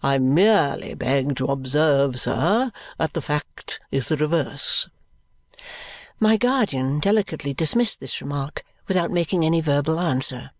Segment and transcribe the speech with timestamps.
[0.00, 4.88] I merely beg to observe, sir, that the fact is the reverse."
[6.20, 10.52] My guardian delicately dismissed this remark without making any verbal answer.